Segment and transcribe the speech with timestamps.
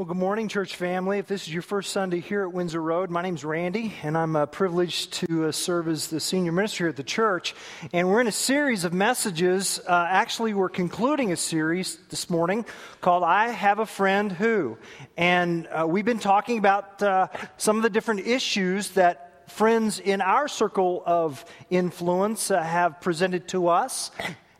[0.00, 1.18] Well, good morning, church family.
[1.18, 4.34] If this is your first Sunday here at Windsor Road, my name's Randy, and I'm
[4.34, 7.54] uh, privileged to uh, serve as the senior minister at the church.
[7.92, 9.78] And we're in a series of messages.
[9.86, 12.64] Uh, actually, we're concluding a series this morning
[13.02, 14.78] called I Have a Friend Who.
[15.18, 17.26] And uh, we've been talking about uh,
[17.58, 23.48] some of the different issues that friends in our circle of influence uh, have presented
[23.48, 24.12] to us.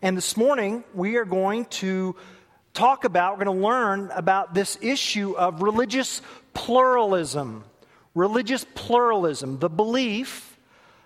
[0.02, 2.14] And this morning, we are going to
[2.74, 6.22] talk about, we're going to learn about this issue of religious
[6.54, 7.64] pluralism.
[8.14, 10.58] Religious pluralism, the belief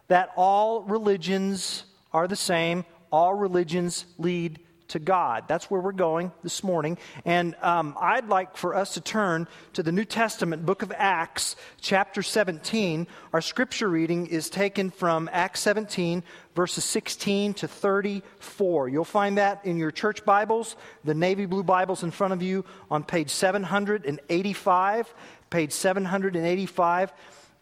[0.09, 5.45] that all religions are the same, all religions lead to God.
[5.49, 6.99] That's where we're going this morning.
[7.25, 11.57] And um, I'd like for us to turn to the New Testament, book of Acts,
[11.81, 13.07] chapter 17.
[13.33, 16.23] Our scripture reading is taken from Acts 17,
[16.55, 18.89] verses 16 to 34.
[18.89, 22.65] You'll find that in your church Bibles, the navy blue Bibles in front of you
[22.91, 25.15] on page 785.
[25.51, 27.13] Page 785.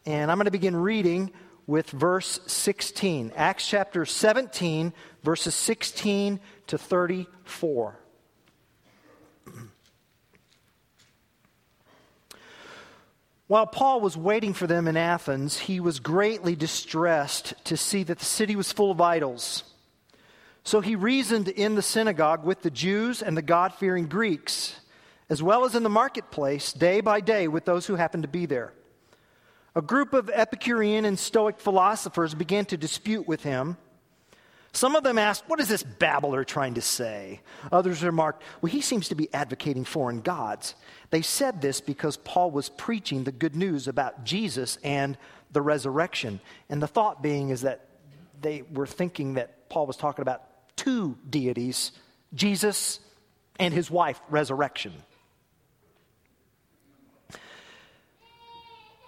[0.05, 1.31] And I'm going to begin reading
[1.67, 3.31] with verse 16.
[3.35, 4.93] Acts chapter 17,
[5.23, 7.99] verses 16 to 34.
[13.47, 18.19] While Paul was waiting for them in Athens, he was greatly distressed to see that
[18.19, 19.63] the city was full of idols.
[20.63, 24.79] So he reasoned in the synagogue with the Jews and the God fearing Greeks,
[25.29, 28.45] as well as in the marketplace, day by day, with those who happened to be
[28.45, 28.73] there.
[29.75, 33.77] A group of Epicurean and Stoic philosophers began to dispute with him.
[34.73, 37.41] Some of them asked, What is this babbler trying to say?
[37.71, 40.73] Others remarked, Well, he seems to be advocating foreign gods.
[41.11, 45.17] They said this because Paul was preaching the good news about Jesus and
[45.51, 46.39] the resurrection.
[46.69, 47.85] And the thought being is that
[48.41, 50.43] they were thinking that Paul was talking about
[50.75, 51.91] two deities
[52.33, 52.99] Jesus
[53.59, 54.93] and his wife, resurrection.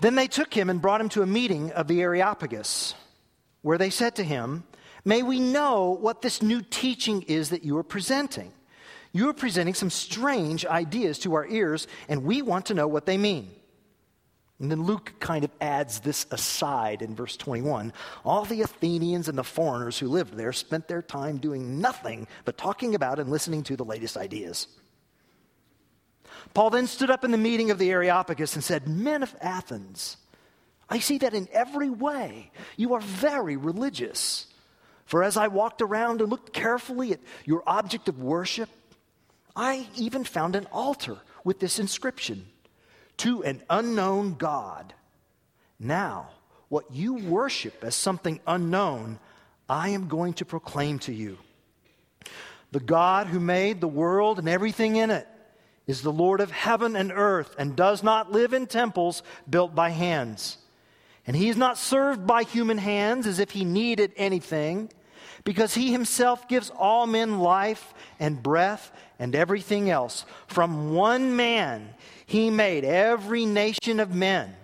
[0.02, 2.94] Then they took him and brought him to a meeting of the Areopagus,
[3.64, 4.64] where they said to him,
[5.06, 8.52] May we know what this new teaching is that you are presenting.
[9.12, 13.06] You are presenting some strange ideas to our ears, and we want to know what
[13.06, 13.52] they mean.
[14.60, 17.94] And then Luke kind of adds this aside in verse 21.
[18.24, 22.58] All the Athenians and the foreigners who lived there spent their time doing nothing but
[22.58, 24.68] talking about and listening to the latest ideas.
[26.54, 30.18] Paul then stood up in the meeting of the Areopagus and said, Men of Athens,
[30.90, 34.48] I see that in every way you are very religious.
[35.06, 38.70] For as I walked around and looked carefully at your object of worship,
[39.56, 42.48] I even found an altar with this inscription
[43.18, 44.94] To an unknown God.
[45.80, 46.30] Now,
[46.70, 49.20] what you worship as something unknown,
[49.70, 51.38] I am going to proclaim to you.
[52.72, 55.28] The God who made the world and everything in it
[55.88, 59.92] is the Lord of heaven and earth and does not live in temples built by
[59.92, 60.58] hands.
[61.28, 64.90] And he is not served by human hands as if he needed anything,
[65.44, 70.26] because he himself gives all men life and breath and everything else.
[70.48, 71.94] From one man
[72.26, 74.56] he made every nation of men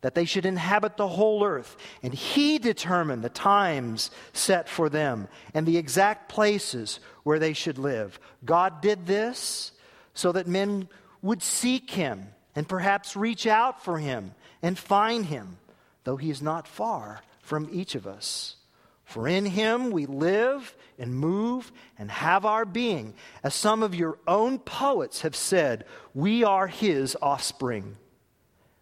[0.00, 1.76] that they should inhabit the whole earth.
[2.02, 7.78] And he determined the times set for them and the exact places where they should
[7.78, 8.18] live.
[8.44, 9.72] God did this
[10.14, 10.88] so that men
[11.20, 15.56] would seek him and perhaps reach out for him and find him
[16.04, 18.56] though he is not far from each of us.
[19.04, 23.14] For in him we live and move and have our being.
[23.42, 27.96] As some of your own poets have said, we are his offspring.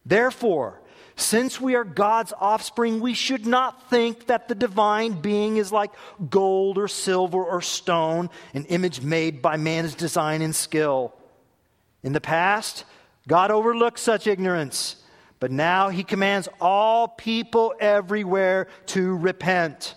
[0.07, 0.81] Therefore,
[1.17, 5.91] since we are God's offspring, we should not think that the divine being is like
[6.31, 11.13] gold or silver or stone, an image made by man's design and skill.
[12.03, 12.85] In the past,
[13.29, 14.97] God overlooked such ignorance
[15.41, 19.95] but now he commands all people everywhere to repent.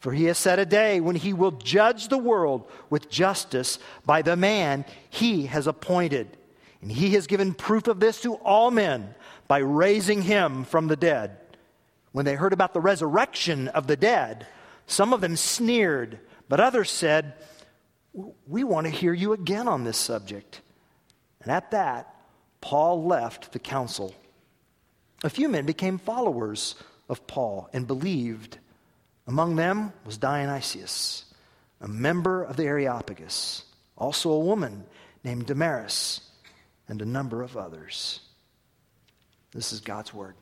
[0.00, 4.22] For he has set a day when he will judge the world with justice by
[4.22, 6.36] the man he has appointed.
[6.80, 9.14] And he has given proof of this to all men
[9.46, 11.36] by raising him from the dead.
[12.12, 14.46] When they heard about the resurrection of the dead,
[14.86, 17.34] some of them sneered, but others said,
[18.46, 20.62] We want to hear you again on this subject.
[21.42, 22.14] And at that,
[22.60, 24.14] Paul left the council.
[25.24, 26.76] A few men became followers
[27.08, 28.58] of Paul and believed.
[29.26, 31.24] Among them was Dionysius,
[31.80, 33.64] a member of the Areopagus,
[33.96, 34.84] also a woman
[35.24, 36.20] named Damaris,
[36.86, 38.20] and a number of others.
[39.52, 40.34] This is God's word.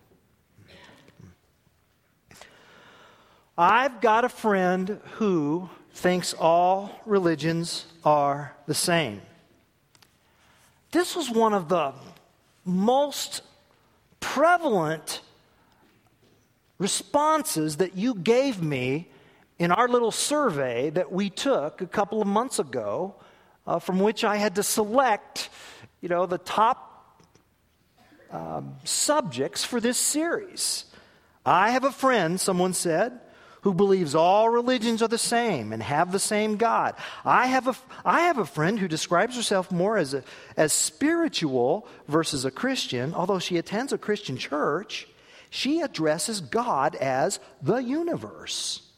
[3.59, 9.23] I've got a friend who thinks all religions are the same.
[10.93, 11.95] This was one of the
[12.65, 13.41] most
[14.27, 15.21] prevalent
[16.79, 19.09] responses that you gave me
[19.59, 23.15] in our little survey that we took a couple of months ago,
[23.67, 25.49] uh, from which I had to select,
[26.01, 27.23] you know, the top
[28.33, 30.85] um, subjects for this series.
[31.47, 33.21] I have a friend, someone said,
[33.67, 36.95] who believes all religions are the same and have the same God.
[37.25, 37.75] I have a,
[38.05, 40.23] I have a friend who describes herself more as, a,
[40.57, 45.09] as spiritual versus a Christian, although she attends a Christian church.
[45.51, 48.89] She addresses God as the universe.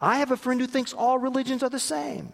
[0.00, 2.32] I have a friend who thinks all religions are the same.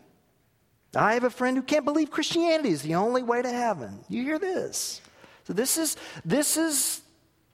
[0.95, 3.99] I have a friend who can't believe Christianity is the only way to heaven.
[4.09, 5.03] You hear this?
[5.45, 7.03] So this is this is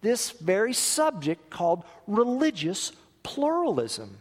[0.03, 4.19] this very subject called religious pluralism.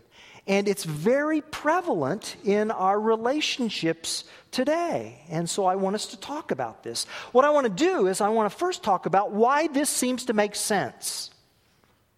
[0.47, 5.23] And it's very prevalent in our relationships today.
[5.29, 7.05] And so I want us to talk about this.
[7.31, 10.25] What I want to do is I want to first talk about why this seems
[10.25, 11.29] to make sense.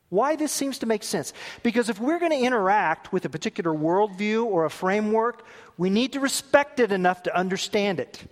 [0.10, 1.34] Why this seems to make sense.
[1.64, 5.46] Because if we're going to interact with a particular worldview or a framework,
[5.78, 8.24] we need to respect it enough to understand it.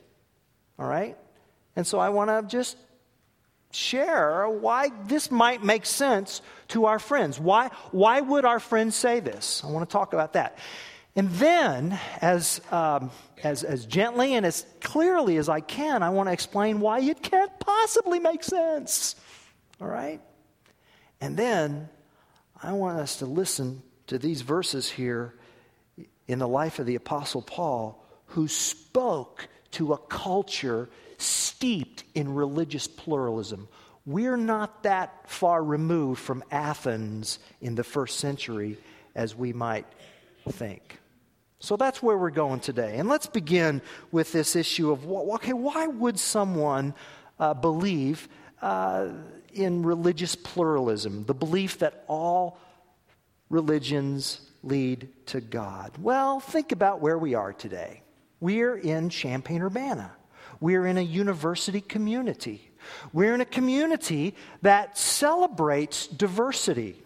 [0.80, 1.18] All right?
[1.76, 2.78] And so I want to just
[3.72, 7.40] share why this might make sense to our friends.
[7.40, 9.64] Why, why would our friends say this?
[9.64, 10.58] I want to talk about that.
[11.16, 13.12] And then, as, um,
[13.44, 17.22] as, as gently and as clearly as I can, I want to explain why it
[17.22, 19.16] can't possibly make sense.
[19.82, 20.22] All right?
[21.20, 21.90] And then,
[22.64, 25.34] I want us to listen to these verses here
[26.28, 30.90] in the life of the Apostle Paul, who spoke to a culture
[31.22, 33.68] steeped in religious pluralism.
[34.06, 38.78] We're not that far removed from Athens in the first century
[39.16, 39.86] as we might
[40.50, 41.00] think.
[41.60, 42.98] So that's where we're going today.
[42.98, 43.82] And let's begin
[44.12, 46.96] with this issue of okay, why would someone
[47.40, 48.28] uh, believe
[48.62, 49.10] uh,
[49.54, 52.58] in religious pluralism, the belief that all
[53.50, 55.92] religions lead to God?
[56.00, 58.02] Well, think about where we are today.
[58.40, 60.12] We're in Champaign Urbana.
[60.60, 62.72] We're in a university community.
[63.14, 67.02] We're in a community that celebrates diversity.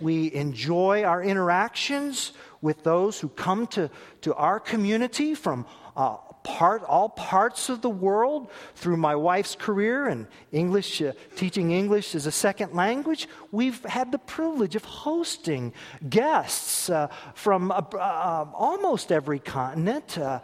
[0.00, 3.90] We enjoy our interactions with those who come to,
[4.22, 10.06] to our community from uh, part, all parts of the world through my wife's career
[10.06, 13.26] and English, uh, teaching English as a second language.
[13.50, 15.72] We've had the privilege of hosting
[16.08, 20.40] guests uh, from uh, uh almost every continent, uh,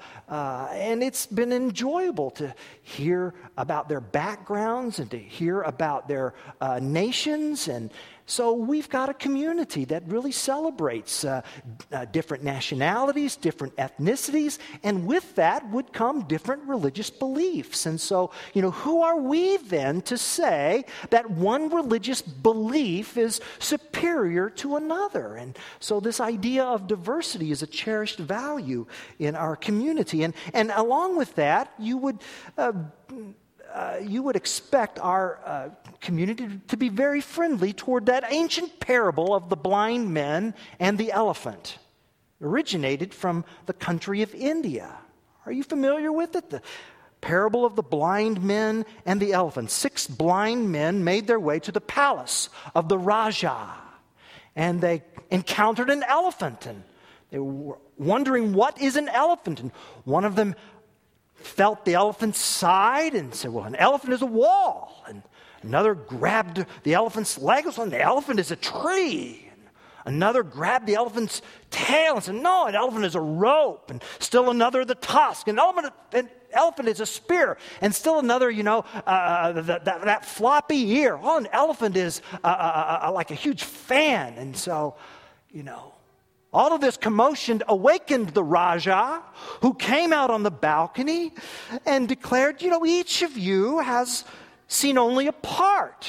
[0.73, 2.52] and it's been enjoyable to
[2.82, 6.35] hear about their backgrounds and to hear about their
[6.81, 7.93] nations and
[8.30, 11.42] so we've got a community that really celebrates uh,
[11.92, 17.86] uh, different nationalities, different ethnicities, and with that would come different religious beliefs.
[17.86, 23.40] And so, you know, who are we then to say that one religious belief is
[23.58, 25.34] superior to another?
[25.34, 28.86] And so this idea of diversity is a cherished value
[29.18, 30.22] in our community.
[30.22, 32.18] And, and along with that, you would.
[32.56, 32.72] Uh,
[34.08, 35.69] you would expect our uh,
[36.00, 41.12] community to be very friendly toward that ancient parable of the blind men and the
[41.12, 41.79] elephant,
[42.41, 44.97] originated from the country of India.
[45.47, 46.50] Are you familiar with it?
[46.50, 46.62] The
[47.20, 49.71] parable of the blind men and the elephant.
[49.71, 53.75] Six blind men made their way to the palace of the Raja,
[54.57, 56.83] and they encountered an elephant, and
[57.30, 59.61] they were wondering, What is an elephant?
[59.61, 59.73] And
[60.04, 60.54] one of them
[61.40, 65.04] felt the elephant's side and said, Well, an elephant is a wall.
[65.09, 65.23] And
[65.62, 69.50] another grabbed the elephant's leg and said, The elephant is a tree.
[70.04, 73.90] And another grabbed the elephant's tail and said, No, an elephant is a rope.
[73.90, 75.49] And still another, the tusk.
[75.49, 77.59] An elephant, an elephant is a spear.
[77.80, 81.18] And still another, you know, uh, uh that, that, that, floppy ear.
[81.20, 84.35] Oh, an elephant is uh, uh, uh, like a huge fan.
[84.35, 84.97] And so,
[85.50, 85.92] you know,
[86.52, 89.23] all of this commotion awakened the Raja,
[89.62, 91.33] who came out on the balcony
[91.87, 94.25] and declared, You know, each of you has
[94.66, 96.09] seen only a part.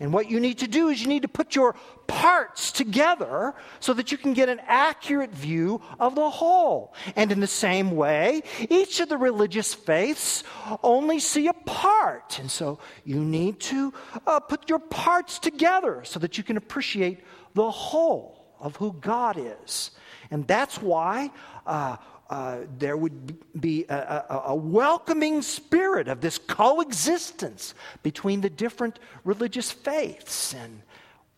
[0.00, 1.76] And what you need to do is you need to put your
[2.08, 6.92] parts together so that you can get an accurate view of the whole.
[7.14, 10.42] And in the same way, each of the religious faiths
[10.82, 12.40] only see a part.
[12.40, 13.94] And so you need to
[14.26, 17.20] uh, put your parts together so that you can appreciate
[17.54, 19.90] the whole of who God is.
[20.30, 21.30] And that's why
[21.66, 21.96] uh,
[22.30, 23.94] uh, there would be a,
[24.30, 30.54] a, a, welcoming spirit of this coexistence between the different religious faiths.
[30.54, 30.80] And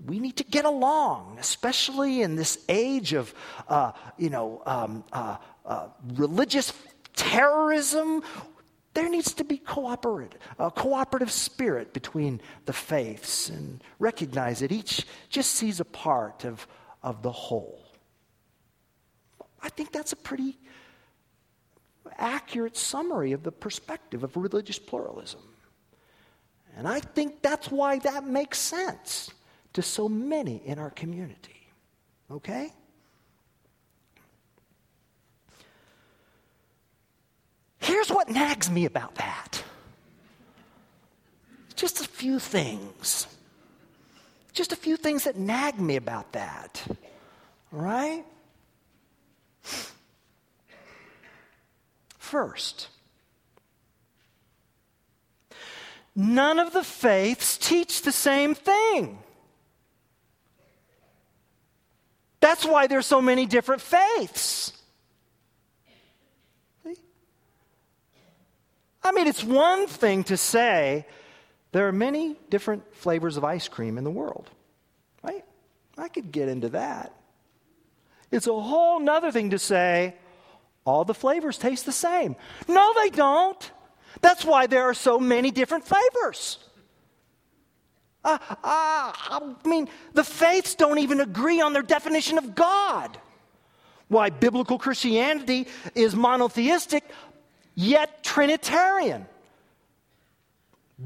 [0.06, 3.34] we need to get along, especially in this age of,
[3.68, 6.72] uh, you know, um, uh, uh, religious
[7.16, 8.22] terrorism.
[8.92, 15.04] There needs to be cooperative, a cooperative spirit between the faiths and recognize that each
[15.28, 16.68] just sees a part of,
[17.04, 17.84] of the whole.
[19.62, 20.58] I think that's a pretty
[22.18, 25.42] accurate summary of the perspective of religious pluralism.
[26.76, 29.30] And I think that's why that makes sense
[29.74, 31.68] to so many in our community.
[32.30, 32.72] Okay?
[37.78, 39.62] Here's what nags me about that
[41.76, 43.26] just a few things.
[44.54, 46.82] Just a few things that nag me about that.
[47.72, 48.24] right?
[52.18, 52.88] First,
[56.14, 59.18] none of the faiths teach the same thing.
[62.40, 64.72] That's why there's so many different faiths.
[69.02, 71.06] I mean, it's one thing to say
[71.74, 74.48] there are many different flavors of ice cream in the world,
[75.24, 75.44] right?
[75.98, 77.12] I could get into that.
[78.30, 80.14] It's a whole nother thing to say
[80.84, 82.36] all the flavors taste the same.
[82.68, 83.72] No, they don't.
[84.20, 86.60] That's why there are so many different flavors.
[88.24, 93.18] Uh, uh, I mean, the faiths don't even agree on their definition of God.
[94.06, 95.66] Why biblical Christianity
[95.96, 97.02] is monotheistic,
[97.74, 99.26] yet Trinitarian.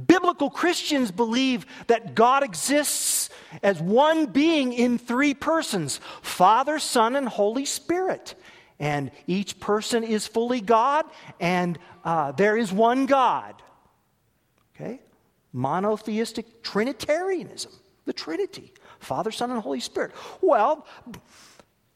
[0.07, 3.31] Biblical Christians believe that God exists
[3.63, 8.35] as one being in three persons Father, Son, and Holy Spirit.
[8.81, 11.05] And each person is fully God,
[11.41, 13.61] and uh, there is one God.
[14.75, 15.01] Okay?
[15.53, 17.73] Monotheistic Trinitarianism,
[18.05, 20.13] the Trinity Father, Son, and Holy Spirit.
[20.41, 20.87] Well,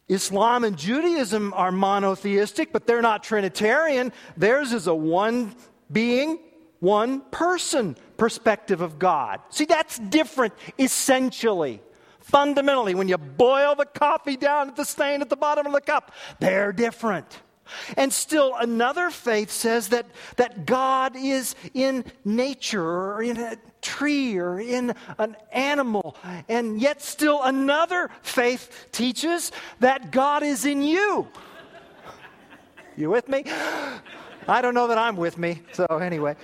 [0.09, 4.12] Islam and Judaism are monotheistic, but they're not Trinitarian.
[4.37, 5.54] Theirs is a one
[5.90, 6.38] being,
[6.83, 9.41] one person perspective of God.
[9.51, 11.81] See, that's different essentially.
[12.19, 15.81] Fundamentally, when you boil the coffee down at the stain at the bottom of the
[15.81, 17.41] cup, they're different.
[17.97, 24.37] And still, another faith says that, that God is in nature or in a tree
[24.37, 26.17] or in an animal.
[26.49, 31.29] And yet, still, another faith teaches that God is in you.
[32.97, 33.45] You with me?
[34.49, 35.62] I don't know that I'm with me.
[35.73, 36.35] So, anyway.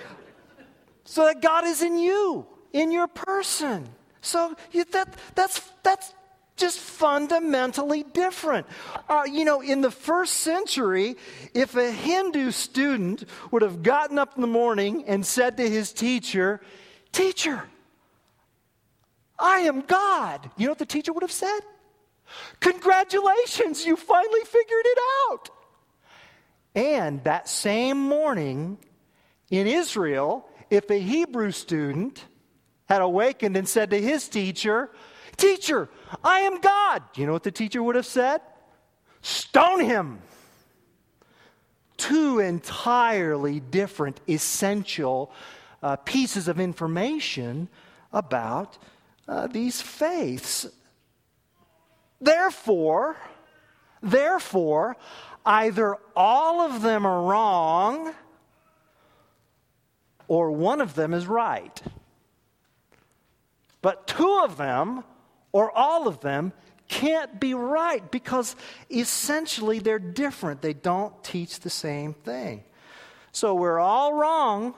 [1.09, 3.89] So that God is in you, in your person.
[4.21, 4.55] So
[4.91, 6.13] that, that's, that's
[6.55, 8.67] just fundamentally different.
[9.09, 11.17] Uh, you know, in the first century,
[11.55, 15.91] if a Hindu student would have gotten up in the morning and said to his
[15.93, 16.61] teacher,
[17.11, 17.63] Teacher,
[19.39, 21.61] I am God, you know what the teacher would have said?
[22.59, 24.99] Congratulations, you finally figured it
[25.31, 25.49] out.
[26.75, 28.77] And that same morning
[29.49, 32.25] in Israel, if a Hebrew student
[32.87, 34.89] had awakened and said to his teacher,
[35.37, 35.89] Teacher,
[36.23, 37.03] I am God.
[37.15, 38.41] You know what the teacher would have said?
[39.21, 40.19] Stone him.
[41.97, 45.31] Two entirely different, essential
[45.81, 47.69] uh, pieces of information
[48.11, 48.77] about
[49.27, 50.67] uh, these faiths.
[52.19, 53.15] Therefore,
[54.01, 54.97] therefore,
[55.45, 58.13] either all of them are wrong
[60.29, 61.81] or one of them is right.
[63.81, 65.03] But two of them
[65.51, 66.53] or all of them
[66.87, 68.55] can't be right because
[68.91, 70.61] essentially they're different.
[70.61, 72.63] They don't teach the same thing.
[73.31, 74.75] So we're all wrong,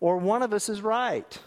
[0.00, 1.38] or one of us is right.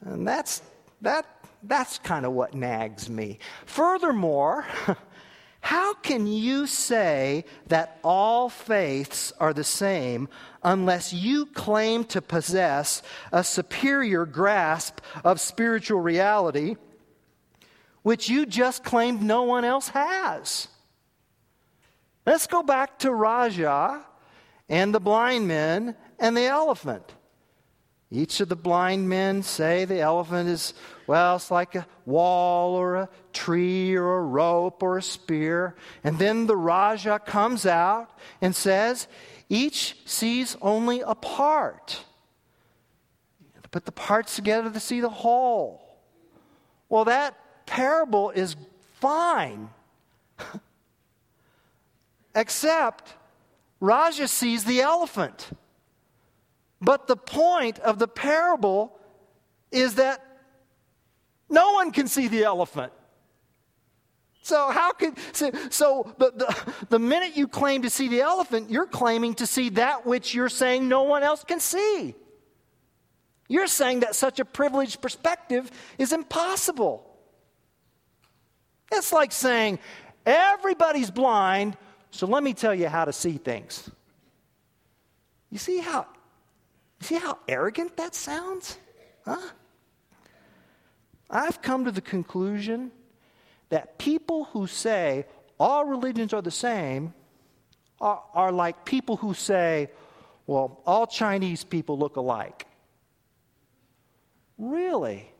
[0.00, 0.62] And that's,
[1.02, 1.26] that,
[1.62, 3.38] that's kind of what nags me.
[3.66, 4.66] Furthermore,
[5.60, 10.28] how can you say that all faiths are the same
[10.62, 16.76] unless you claim to possess a superior grasp of spiritual reality?
[18.08, 20.68] which you just claimed no one else has.
[22.24, 24.02] Let's go back to Raja
[24.66, 27.04] and the blind men and the elephant.
[28.10, 30.72] Each of the blind men say the elephant is,
[31.06, 35.74] well, it's like a wall or a tree or a rope or a spear.
[36.02, 38.08] And then the Raja comes out
[38.40, 39.08] and says,
[39.50, 42.02] each sees only a part.
[43.62, 45.82] To put the parts together to see the whole.
[46.88, 48.56] Well, that parable is
[48.94, 49.68] fine.
[52.34, 53.14] Except
[53.80, 55.50] Raja sees the elephant.
[56.80, 58.96] But the point of the parable
[59.70, 60.24] is that
[61.50, 62.92] no one can see the elephant.
[64.42, 68.70] So how could so, so the, the, the minute you claim to see the elephant,
[68.70, 72.14] you're claiming to see that which you're saying no one else can see.
[73.48, 77.04] You're saying that such a privileged perspective is impossible.
[78.92, 79.80] It's like saying,
[80.24, 81.76] everybody's blind,
[82.10, 83.90] so let me tell you how to see things.
[85.50, 86.06] You see how
[87.00, 88.78] see how arrogant that sounds?
[89.24, 89.40] Huh?
[91.30, 92.90] I've come to the conclusion
[93.68, 95.26] that people who say
[95.60, 97.12] all religions are the same
[98.00, 99.90] are, are like people who say,
[100.46, 102.66] well, all Chinese people look alike.
[104.56, 105.30] Really?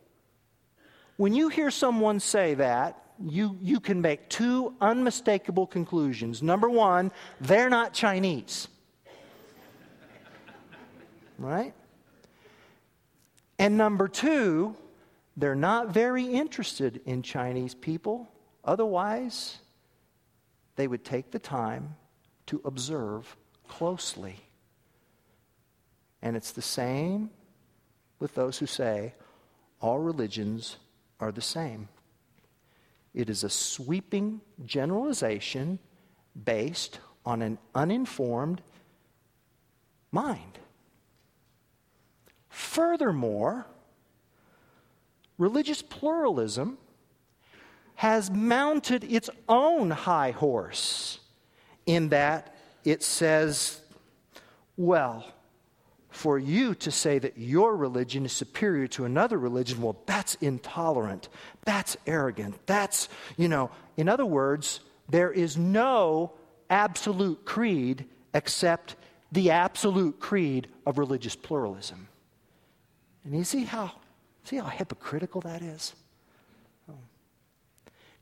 [1.16, 6.42] When you hear someone say that, you, you can make two unmistakable conclusions.
[6.42, 7.10] Number one,
[7.40, 8.68] they're not Chinese.
[11.38, 11.74] Right?
[13.58, 14.76] And number two,
[15.36, 18.28] they're not very interested in Chinese people.
[18.64, 19.58] Otherwise,
[20.76, 21.96] they would take the time
[22.46, 24.36] to observe closely.
[26.22, 27.30] And it's the same
[28.18, 29.14] with those who say
[29.80, 30.76] all religions
[31.20, 31.88] are the same.
[33.14, 35.78] It is a sweeping generalization
[36.44, 38.60] based on an uninformed
[40.10, 40.58] mind.
[42.58, 43.66] Furthermore,
[45.38, 46.76] religious pluralism
[47.94, 51.20] has mounted its own high horse
[51.86, 52.52] in that
[52.84, 53.80] it says,
[54.76, 55.24] well,
[56.10, 61.28] for you to say that your religion is superior to another religion, well, that's intolerant.
[61.64, 62.56] That's arrogant.
[62.66, 66.32] That's, you know, in other words, there is no
[66.68, 68.96] absolute creed except
[69.30, 72.08] the absolute creed of religious pluralism.
[73.28, 73.92] And you see how,
[74.44, 75.92] see how hypocritical that is?
[76.90, 76.94] Oh.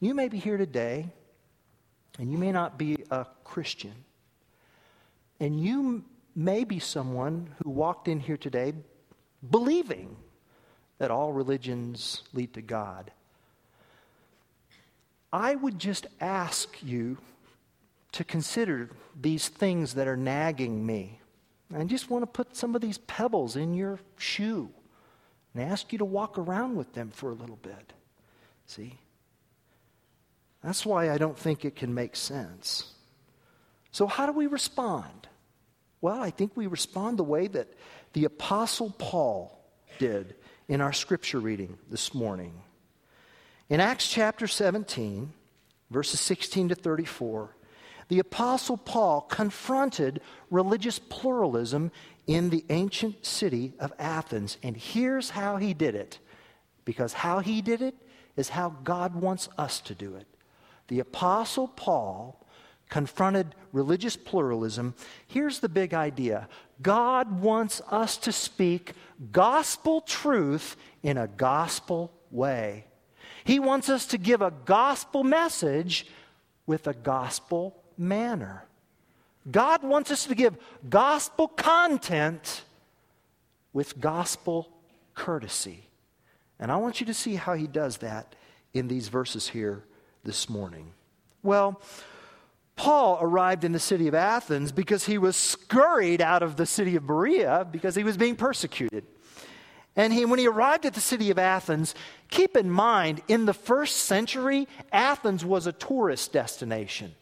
[0.00, 1.06] You may be here today,
[2.18, 3.94] and you may not be a Christian,
[5.38, 6.02] and you
[6.34, 8.72] may be someone who walked in here today
[9.48, 10.16] believing
[10.98, 13.12] that all religions lead to God.
[15.32, 17.16] I would just ask you
[18.10, 21.20] to consider these things that are nagging me.
[21.72, 24.70] I just want to put some of these pebbles in your shoe
[25.56, 27.94] and ask you to walk around with them for a little bit.
[28.66, 28.98] See?
[30.62, 32.92] That's why I don't think it can make sense.
[33.90, 35.28] So, how do we respond?
[36.02, 37.72] Well, I think we respond the way that
[38.12, 39.58] the Apostle Paul
[39.98, 40.34] did
[40.68, 42.52] in our scripture reading this morning.
[43.70, 45.32] In Acts chapter 17,
[45.90, 47.56] verses 16 to 34,
[48.08, 51.92] the Apostle Paul confronted religious pluralism
[52.26, 54.58] in the ancient city of Athens.
[54.62, 56.18] And here's how he did it
[56.84, 57.94] because how he did it
[58.36, 60.26] is how God wants us to do it.
[60.88, 62.46] The Apostle Paul
[62.88, 64.94] confronted religious pluralism,
[65.26, 66.48] here's the big idea
[66.80, 68.92] God wants us to speak
[69.32, 72.84] gospel truth in a gospel way.
[73.44, 76.06] He wants us to give a gospel message
[76.66, 78.66] with a gospel manner.
[79.50, 80.56] God wants us to give
[80.88, 82.62] gospel content
[83.72, 84.68] with gospel
[85.14, 85.88] courtesy.
[86.58, 88.34] And I want you to see how he does that
[88.72, 89.84] in these verses here
[90.24, 90.92] this morning.
[91.42, 91.80] Well,
[92.74, 96.96] Paul arrived in the city of Athens because he was scurried out of the city
[96.96, 99.04] of Berea because he was being persecuted.
[99.96, 101.94] And he, when he arrived at the city of Athens,
[102.28, 107.14] keep in mind, in the first century, Athens was a tourist destination.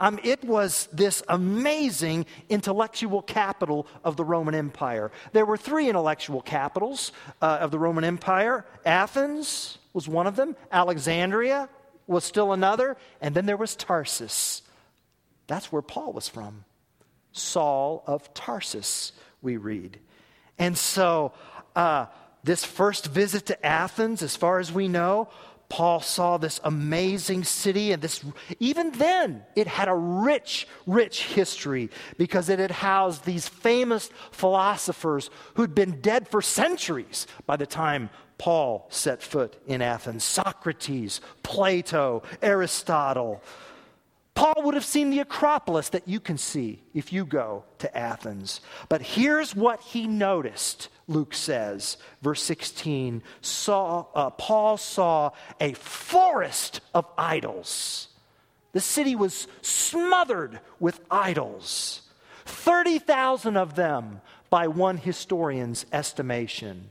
[0.00, 5.10] Um, it was this amazing intellectual capital of the Roman Empire.
[5.32, 10.56] There were three intellectual capitals uh, of the Roman Empire Athens was one of them,
[10.70, 11.68] Alexandria
[12.06, 14.60] was still another, and then there was Tarsus.
[15.46, 16.64] That's where Paul was from.
[17.32, 19.98] Saul of Tarsus, we read.
[20.58, 21.32] And so,
[21.74, 22.06] uh,
[22.42, 25.28] this first visit to Athens, as far as we know,
[25.68, 28.24] Paul saw this amazing city, and this,
[28.60, 35.30] even then, it had a rich, rich history because it had housed these famous philosophers
[35.54, 42.22] who'd been dead for centuries by the time Paul set foot in Athens Socrates, Plato,
[42.42, 43.42] Aristotle.
[44.34, 48.60] Paul would have seen the Acropolis that you can see if you go to Athens.
[48.88, 56.80] But here's what he noticed, Luke says, verse 16 saw, uh, Paul saw a forest
[56.94, 58.08] of idols.
[58.72, 62.02] The city was smothered with idols,
[62.46, 66.88] 30,000 of them by one historian's estimation.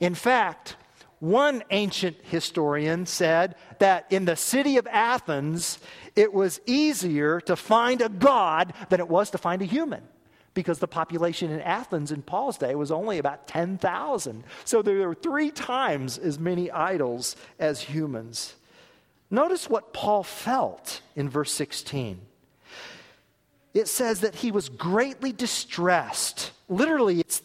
[0.00, 0.76] In fact,
[1.22, 5.78] One ancient historian said that in the city of Athens,
[6.16, 10.02] it was easier to find a god than it was to find a human
[10.54, 14.44] because the population in Athens in Paul's day was only about 10,000.
[14.64, 18.54] So there were three times as many idols as humans.
[19.30, 22.20] Notice what Paul felt in verse 16.
[23.72, 26.52] It says that he was greatly distressed.
[26.68, 27.40] Literally, it's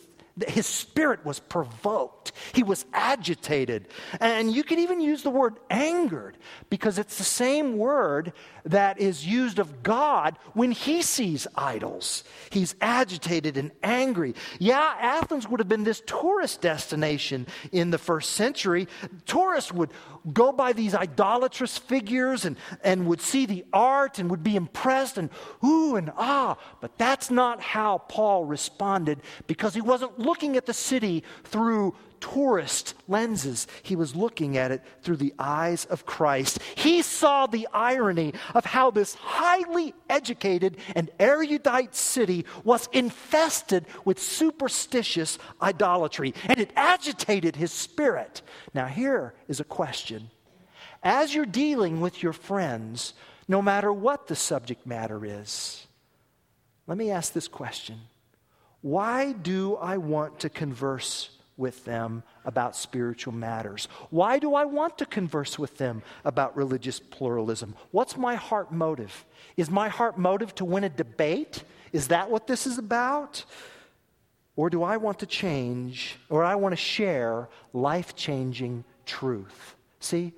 [0.48, 2.32] his spirit was provoked.
[2.54, 3.88] He was agitated.
[4.20, 6.38] And you can even use the word angered
[6.70, 8.34] because it's the same word
[8.67, 12.23] that is used of God when he sees idols.
[12.49, 14.36] He's agitated and angry.
[14.60, 18.88] Yeah, Athens would have been this tourist destination in the first century.
[19.25, 19.91] Tourists would
[20.34, 25.17] go by these idolatrous figures and, and would see the art and would be impressed
[25.17, 25.30] and
[25.63, 26.58] ooh and ah.
[26.82, 32.93] But that's not how Paul responded because he wasn't looking at the city through tourist
[33.08, 33.67] lenses.
[33.84, 36.60] He was looking at it through the eyes of Christ.
[36.75, 44.19] He saw the irony of how this highly educated and erudite city was infested with
[44.19, 48.41] superstitious idolatry, and it agitated his spirit.
[48.73, 50.30] Now, here is a question.
[51.03, 53.13] As you're dealing with your friends,
[53.47, 55.88] no matter what the subject matter is,
[56.86, 57.99] let me ask this question
[58.82, 63.88] Why do I want to converse with them about spiritual matters?
[64.10, 67.76] Why do I want to converse with them about religious pluralism?
[67.91, 69.26] What's my heart motive?
[69.58, 71.63] Is my heart motive to win a debate?
[71.91, 73.43] Is that what this is about?
[74.56, 79.76] Or do I want to change, or I want to share life changing truth?
[80.00, 80.34] See,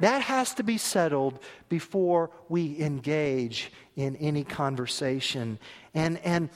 [0.00, 5.58] that has to be settled before we engage in any conversation.
[5.94, 6.50] And, and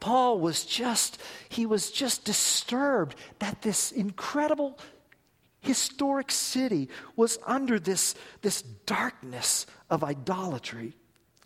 [0.00, 4.78] Paul was just, he was just disturbed that this incredible
[5.60, 10.94] historic city was under this, this darkness of idolatry.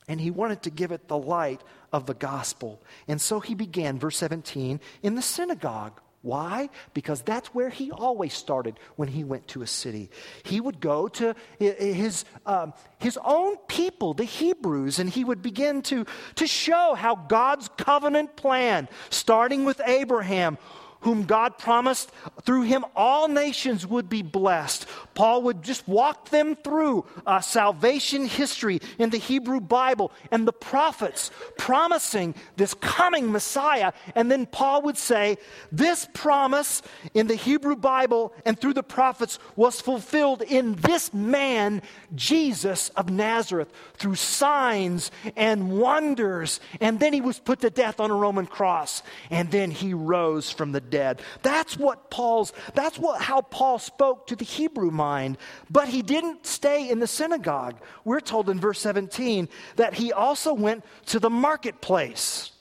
[0.09, 2.83] And he wanted to give it the light of the gospel.
[3.07, 6.69] And so he began, verse 17, in the synagogue why?
[6.93, 10.11] Because that's where he always started when he went to a city.
[10.43, 15.81] He would go to his, um, his own people, the Hebrews, and he would begin
[15.83, 16.05] to,
[16.35, 20.59] to show how God's covenant plan, starting with Abraham,
[21.01, 22.11] whom God promised
[22.43, 24.87] through him all nations would be blessed.
[25.15, 30.53] Paul would just walk them through uh, salvation history in the Hebrew Bible and the
[30.53, 33.93] prophets promising this coming Messiah.
[34.15, 35.39] And then Paul would say,
[35.73, 36.83] This promise
[37.15, 41.83] in the Hebrew Bible and through the prophets was fulfilled in this man,
[42.15, 46.61] Jesus of Nazareth, through signs and wonders.
[46.81, 49.03] And then he was put to death on a Roman cross.
[49.31, 51.23] And then he rose from the dead.
[51.43, 55.39] That's what Paul's, that's what, how Paul spoke to the Hebrew mind.
[55.71, 57.77] But he didn't stay in the synagogue.
[58.05, 62.53] We're told in verse 17 that he also went to the marketplace.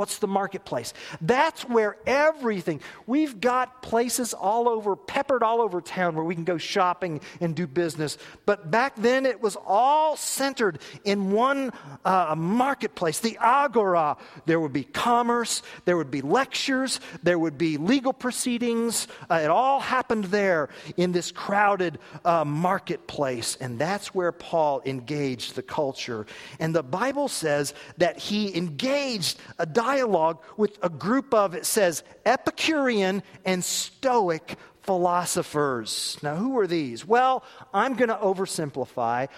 [0.00, 0.94] What's the marketplace?
[1.20, 6.44] That's where everything, we've got places all over, peppered all over town where we can
[6.44, 8.16] go shopping and do business.
[8.46, 14.16] But back then it was all centered in one uh, marketplace, the agora.
[14.46, 19.06] There would be commerce, there would be lectures, there would be legal proceedings.
[19.30, 23.58] Uh, it all happened there in this crowded uh, marketplace.
[23.60, 26.24] And that's where Paul engaged the culture.
[26.58, 32.02] And the Bible says that he engaged a dialogue with a group of, it says,
[32.24, 36.16] Epicurean and Stoic philosophers.
[36.22, 37.06] Now, who are these?
[37.06, 37.42] Well,
[37.74, 39.28] I'm going to oversimplify,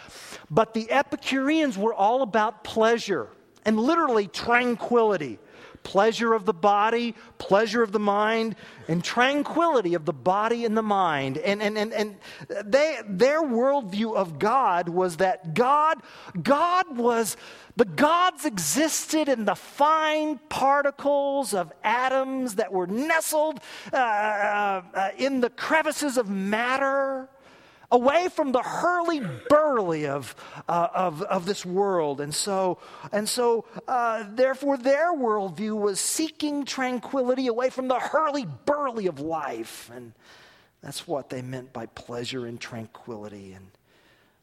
[0.51, 3.29] but the Epicureans were all about pleasure
[3.65, 5.39] and literally tranquility
[5.83, 8.57] pleasure of the body, pleasure of the mind,
[8.89, 11.39] and tranquility of the body and the mind.
[11.39, 12.17] And, and, and, and
[12.65, 16.03] they, their worldview of God was that God,
[16.43, 17.37] God was,
[17.77, 23.61] the gods existed in the fine particles of atoms that were nestled
[23.93, 27.29] uh, uh, in the crevices of matter
[27.93, 30.35] away from the hurly burly of,
[30.69, 32.21] uh, of, of this world.
[32.21, 32.79] And so,
[33.13, 39.21] and so uh, therefore, their worldview was seeking tranquility away from the hurly burly of
[39.21, 39.91] life.
[39.95, 40.15] And
[40.83, 43.53] that's what they meant by pleasure and tranquility.
[43.53, 43.67] And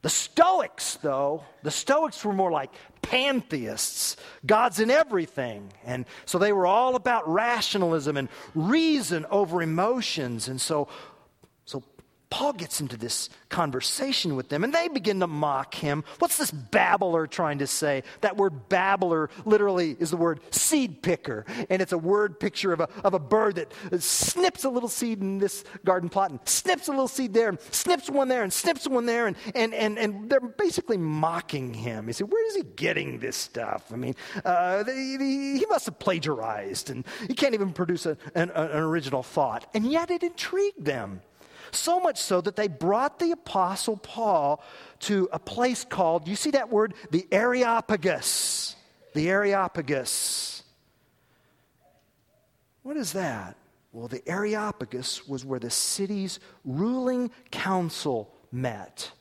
[0.04, 5.74] the Stoics, though, the Stoics were more like pantheists, God's in everything.
[5.84, 10.48] And so they were all about rationalism and reason over emotions.
[10.48, 10.88] And so
[12.30, 16.04] Paul gets into this conversation with them and they begin to mock him.
[16.20, 18.04] What's this babbler trying to say?
[18.22, 22.82] That word babbler literally is the word seed picker, and it's a word picture of
[22.82, 26.88] a, of a bird that snips a little seed in this garden plot and snips
[26.88, 29.98] a little seed there and snips one there and snips one there, and, and, and,
[29.98, 32.08] and they're basically mocking him.
[32.08, 33.92] You say, Where is he getting this stuff?
[33.92, 34.16] I mean,
[34.46, 39.68] uh, he must have plagiarized, and he can't even produce a, an, an original thought.
[39.74, 41.22] And yet it intrigued them.
[41.72, 44.64] So much so that they brought the Apostle Paul
[45.02, 46.94] to a place called, you see that word?
[47.12, 48.76] The Areopagus.
[49.14, 50.64] The Areopagus.
[52.84, 53.56] What is that?
[53.92, 59.12] Well, the Areopagus was where the city's ruling council met.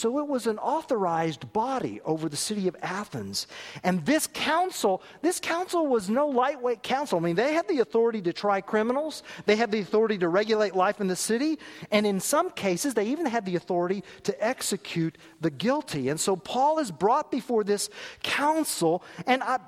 [0.00, 3.46] So it was an authorized body over the city of Athens.
[3.84, 7.18] And this council, this council was no lightweight council.
[7.18, 10.74] I mean, they had the authority to try criminals, they had the authority to regulate
[10.74, 11.58] life in the city,
[11.90, 16.08] and in some cases, they even had the authority to execute the guilty.
[16.08, 17.90] And so Paul is brought before this
[18.22, 19.58] council, and I,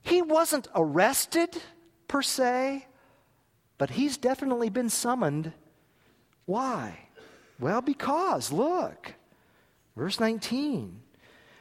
[0.00, 1.50] he wasn't arrested
[2.08, 2.86] per se,
[3.76, 5.52] but he's definitely been summoned.
[6.46, 7.07] Why?
[7.60, 9.14] Well, because, look,
[9.96, 11.00] verse 19.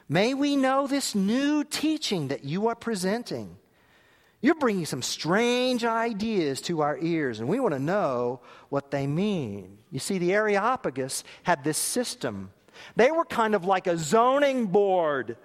[0.10, 3.58] May we know this new teaching that you are presenting.
[4.40, 9.08] You're bringing some strange ideas to our ears, and we want to know what they
[9.08, 9.80] mean.
[9.92, 12.52] You see, the Areopagus had this system.
[12.96, 15.38] They were kind of like a zoning board.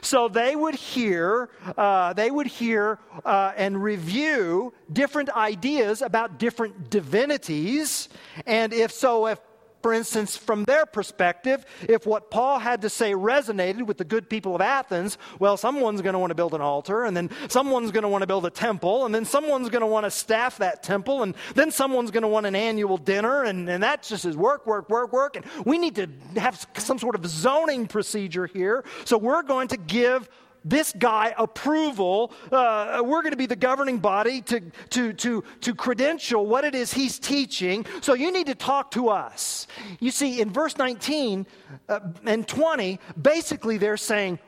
[0.00, 6.90] So they would hear, uh, they would hear uh, and review different ideas about different
[6.90, 8.08] divinities.
[8.46, 9.40] And if so, if
[9.86, 14.28] for instance, from their perspective, if what Paul had to say resonated with the good
[14.28, 17.92] people of Athens, well, someone's going to want to build an altar, and then someone's
[17.92, 20.58] going to want to build a temple, and then someone's going to want to staff
[20.58, 24.24] that temple, and then someone's going to want an annual dinner, and, and that just
[24.24, 25.36] is work, work, work, work.
[25.36, 28.84] And we need to have some sort of zoning procedure here.
[29.04, 30.28] So we're going to give
[30.66, 32.32] this guy approval.
[32.50, 36.74] Uh, we're going to be the governing body to, to, to, to credential what it
[36.74, 37.86] is he's teaching.
[38.02, 39.68] So you need to talk to us.
[40.00, 41.46] You see, in verse 19
[41.88, 44.40] uh, and 20, basically they're saying,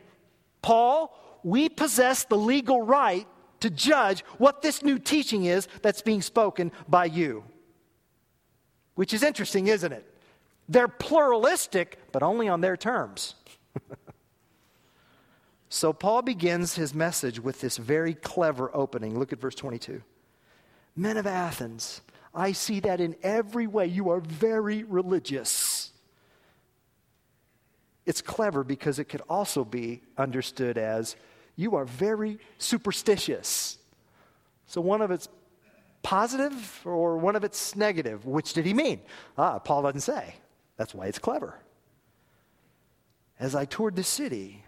[0.60, 3.26] Paul, we possess the legal right
[3.60, 7.44] to judge what this new teaching is that's being spoken by you.
[8.96, 10.04] Which is interesting, isn't it?
[10.68, 13.36] They're pluralistic, but only on their terms.
[15.68, 19.18] So Paul begins his message with this very clever opening.
[19.18, 20.02] Look at verse 22.
[20.96, 22.00] Men of Athens,
[22.34, 25.92] I see that in every way you are very religious.
[28.06, 31.16] It's clever because it could also be understood as
[31.56, 33.78] you are very superstitious.
[34.66, 35.28] So one of it's
[36.02, 38.24] positive or one of it's negative.
[38.24, 39.00] Which did he mean?
[39.36, 40.36] Ah, Paul doesn't say.
[40.76, 41.58] That's why it's clever.
[43.38, 44.64] As I toured the city,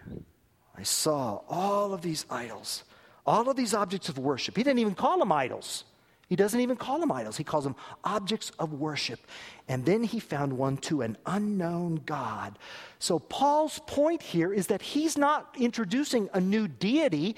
[0.76, 2.84] I saw all of these idols,
[3.26, 4.56] all of these objects of worship.
[4.56, 5.84] He didn't even call them idols.
[6.28, 7.36] He doesn't even call them idols.
[7.36, 9.18] He calls them objects of worship.
[9.66, 12.56] And then he found one to an unknown God.
[13.00, 17.34] So Paul's point here is that he's not introducing a new deity.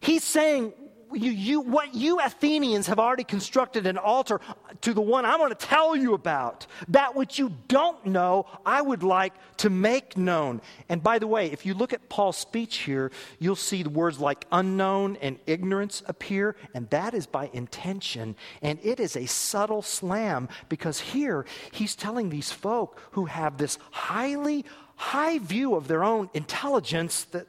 [0.00, 0.72] He's saying
[1.12, 4.40] you, you, what you Athenians have already constructed an altar
[4.82, 6.66] to the one I want to tell you about.
[6.88, 10.60] That which you don't know, I would like to make known.
[10.88, 14.18] And by the way, if you look at Paul's speech here, you'll see the words
[14.18, 18.36] like unknown and ignorance appear, and that is by intention.
[18.62, 23.78] And it is a subtle slam because here he's telling these folk who have this
[23.90, 24.64] highly
[24.96, 27.46] high view of their own intelligence that,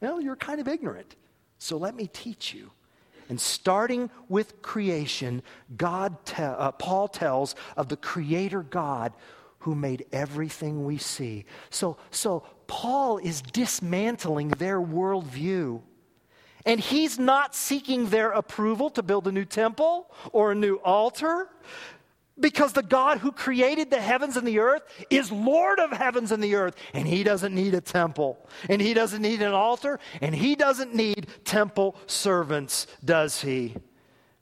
[0.00, 1.16] well, you're kind of ignorant.
[1.58, 2.70] So let me teach you.
[3.28, 5.42] And starting with creation,
[5.76, 9.12] God te- uh, Paul tells of the creator God
[9.60, 11.46] who made everything we see.
[11.70, 15.80] So, so Paul is dismantling their worldview.
[16.66, 21.48] And he's not seeking their approval to build a new temple or a new altar.
[22.38, 26.42] Because the God who created the heavens and the earth is Lord of heavens and
[26.42, 30.34] the earth, and He doesn't need a temple, and He doesn't need an altar, and
[30.34, 33.76] He doesn't need temple servants, does He?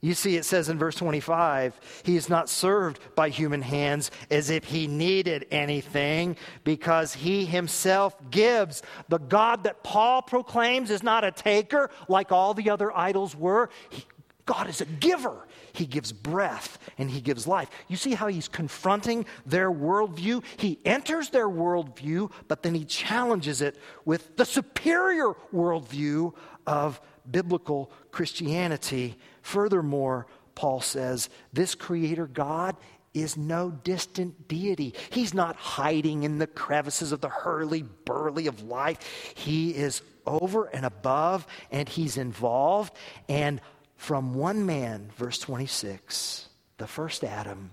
[0.00, 4.48] You see, it says in verse 25, He is not served by human hands as
[4.48, 8.82] if He needed anything, because He Himself gives.
[9.10, 13.68] The God that Paul proclaims is not a taker like all the other idols were.
[13.90, 14.04] He,
[14.44, 15.46] God is a giver.
[15.72, 17.68] He gives breath and he gives life.
[17.88, 20.44] You see how he's confronting their worldview?
[20.56, 26.34] He enters their worldview, but then he challenges it with the superior worldview
[26.66, 29.18] of biblical Christianity.
[29.42, 32.76] Furthermore, Paul says, this creator God
[33.14, 34.94] is no distant deity.
[35.10, 38.98] He's not hiding in the crevices of the hurly burly of life.
[39.34, 42.94] He is over and above, and he's involved.
[43.28, 43.60] And
[44.02, 47.70] from one man, verse 26, the first Adam,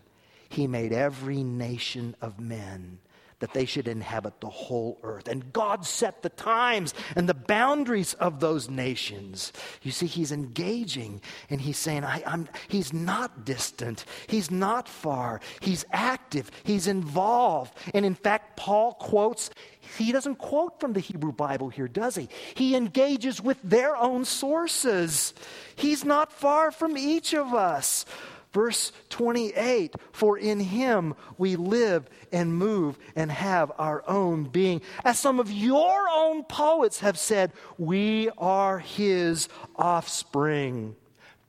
[0.47, 2.99] he made every nation of men
[3.39, 5.27] that they should inhabit the whole earth.
[5.27, 9.53] And God set the times and the boundaries of those nations.
[9.81, 15.41] You see, He's engaging and He's saying, I, am He's not distant, He's not far,
[15.61, 17.73] He's active, He's involved.
[17.93, 19.49] And in fact, Paul quotes,
[19.97, 22.29] he doesn't quote from the Hebrew Bible here, does he?
[22.53, 25.33] He engages with their own sources.
[25.75, 28.05] He's not far from each of us.
[28.51, 34.81] Verse 28 For in him we live and move and have our own being.
[35.05, 40.95] As some of your own poets have said, we are his offspring.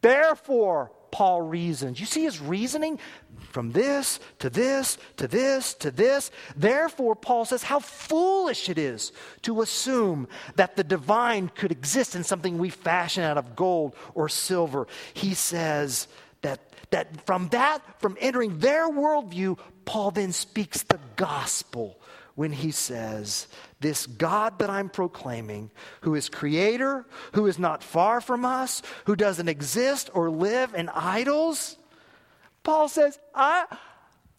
[0.03, 1.99] Therefore, Paul reasons.
[1.99, 2.99] You see his reasoning?
[3.51, 6.31] From this to this to this to this.
[6.55, 12.23] Therefore, Paul says how foolish it is to assume that the divine could exist in
[12.23, 14.87] something we fashion out of gold or silver.
[15.15, 16.07] He says,
[16.91, 22.01] that, from that, from entering their worldview, Paul then speaks the gospel
[22.35, 23.49] when he says,
[23.81, 25.71] This God that I'm proclaiming,
[26.03, 30.89] who is creator, who is not far from us, who doesn't exist or live in
[30.89, 31.77] idols,
[32.63, 33.67] Paul says, I,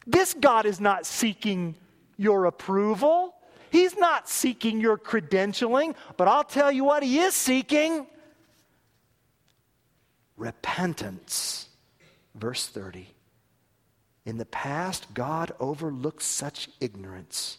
[0.06, 1.76] This God is not seeking
[2.18, 3.36] your approval.
[3.72, 8.06] He's not seeking your credentialing, but I'll tell you what he is seeking
[10.36, 11.70] repentance
[12.36, 13.08] Verse 30.
[14.26, 17.58] In the past, God overlooked such ignorance,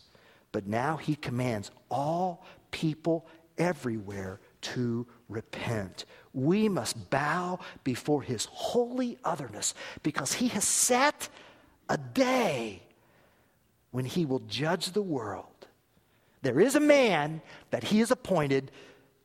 [0.52, 3.26] but now he commands all people
[3.58, 6.04] everywhere to repent.
[6.32, 11.28] We must bow before his holy otherness because he has set
[11.88, 12.82] a day
[13.90, 15.46] when he will judge the world.
[16.42, 18.70] There is a man that he has appointed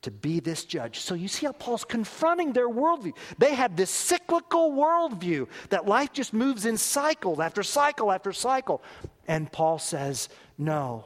[0.01, 0.99] to be this judge.
[0.99, 3.13] So you see how Paul's confronting their worldview.
[3.37, 8.81] They had this cyclical worldview that life just moves in cycle after cycle after cycle.
[9.27, 11.05] And Paul says, no,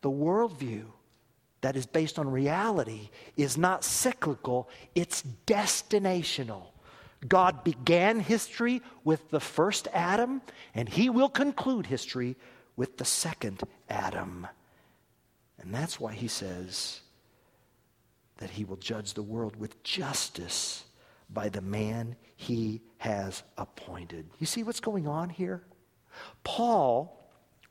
[0.00, 0.84] the worldview
[1.60, 6.66] that is based on reality is not cyclical, it's destinational.
[7.26, 10.42] God began history with the first Adam,
[10.74, 12.36] and he will conclude history
[12.76, 14.46] with the second Adam.
[15.58, 17.00] And that's why he says,
[18.38, 20.84] that he will judge the world with justice
[21.30, 24.28] by the man he has appointed.
[24.38, 25.62] You see what's going on here?
[26.42, 27.20] Paul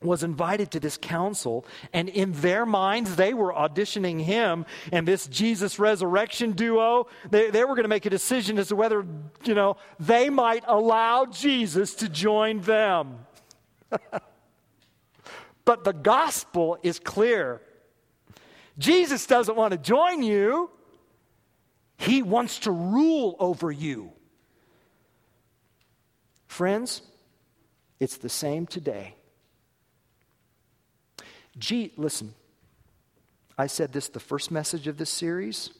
[0.04, 5.26] was invited to this council, and in their minds, they were auditioning him and this
[5.26, 7.06] Jesus resurrection duo.
[7.30, 9.06] They, they were going to make a decision as to whether,
[9.44, 13.18] you know, they might allow Jesus to join them.
[15.64, 17.62] but the gospel is clear.
[18.78, 20.70] Jesus doesn't want to join you,
[21.96, 24.12] He wants to rule over you.
[26.46, 27.02] Friends,
[28.00, 29.14] it's the same today.
[31.58, 32.34] G, listen,
[33.56, 35.70] I said this the first message of this series,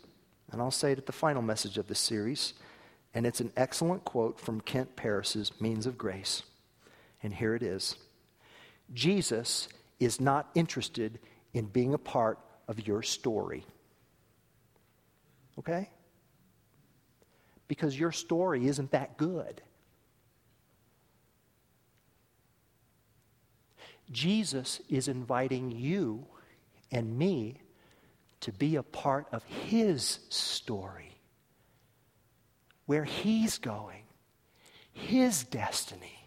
[0.53, 2.55] and I'll say it at the final message of this series.
[3.15, 6.43] And it's an excellent quote from Kent Paris's Means of Grace.
[7.23, 7.97] And here it is
[8.93, 9.69] Jesus
[10.01, 11.19] is not interested
[11.53, 13.65] in being a part of your story.
[15.59, 15.91] Okay?
[17.69, 19.63] Because your story isn't that good.
[24.11, 26.27] Jesus is inviting you
[26.93, 27.57] and me
[28.41, 31.17] to be a part of his story,
[32.85, 34.03] where he's going,
[34.93, 36.24] his destiny.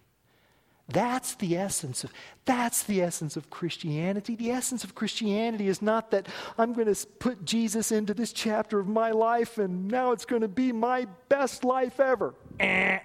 [0.89, 2.13] That's the essence of
[2.45, 4.35] that's the essence of Christianity.
[4.35, 8.79] The essence of Christianity is not that I'm going to put Jesus into this chapter
[8.79, 12.33] of my life and now it's going to be my best life ever.
[12.61, 12.99] Eh.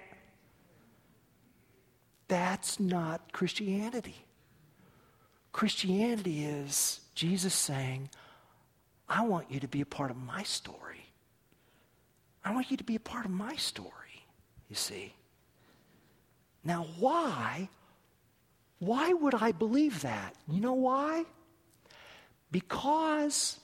[2.29, 4.15] That's not Christianity.
[5.51, 8.09] Christianity is Jesus saying,
[9.09, 11.11] I want you to be a part of my story.
[12.45, 14.25] I want you to be a part of my story,
[14.69, 15.13] you see.
[16.63, 17.69] Now, why?
[18.79, 20.35] Why would I believe that?
[20.47, 21.25] You know why?
[22.51, 23.59] Because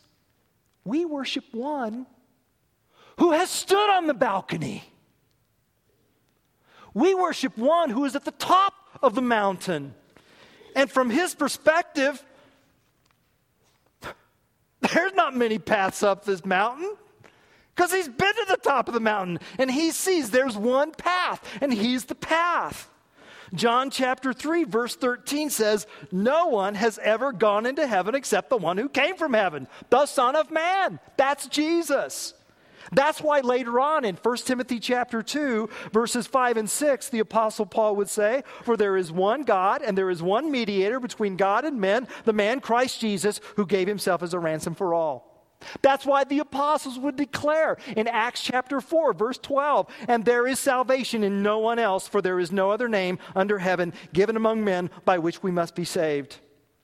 [0.83, 2.05] we worship one
[3.17, 4.83] who has stood on the balcony.
[6.93, 9.93] We worship one who is at the top of the mountain.
[10.75, 12.23] And from his perspective,
[14.81, 16.95] there's not many paths up this mountain
[17.79, 21.41] because he's been to the top of the mountain and he sees there's one path
[21.61, 22.89] and he's the path.
[23.53, 28.57] John chapter 3, verse 13 says, No one has ever gone into heaven except the
[28.57, 30.99] one who came from heaven, the Son of Man.
[31.15, 32.33] That's Jesus.
[32.91, 37.65] That's why later on in 1 Timothy chapter 2, verses 5 and 6, the apostle
[37.65, 41.63] Paul would say, "For there is one God and there is one mediator between God
[41.63, 45.28] and men, the man Christ Jesus, who gave himself as a ransom for all."
[45.81, 50.59] That's why the apostles would declare in Acts chapter 4, verse 12, and there is
[50.59, 54.63] salvation in no one else, for there is no other name under heaven given among
[54.63, 56.37] men by which we must be saved.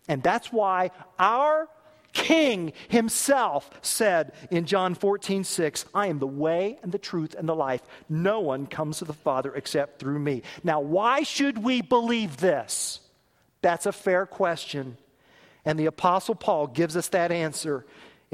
[0.07, 1.69] And that's why our
[2.15, 7.47] King himself said in John 14, 6, I am the way and the truth and
[7.47, 7.81] the life.
[8.07, 10.41] No one comes to the Father except through me.
[10.63, 13.01] Now, why should we believe this?
[13.61, 14.97] That's a fair question.
[15.65, 17.85] And the Apostle Paul gives us that answer